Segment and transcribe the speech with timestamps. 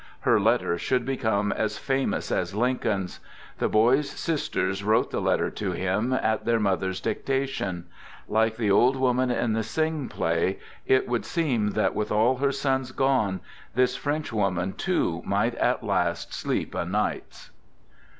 [0.21, 3.19] Her letter should become as famous as Lincoln's.
[3.59, 7.85] The boy's sisters wrote the letter to him, at their mother's dictation.
[8.27, 12.51] Like the old woman in the Synge play, it would seem that with all her
[12.51, 13.41] sons gone
[13.75, 17.51] this French mother too might at last sleep o' nights.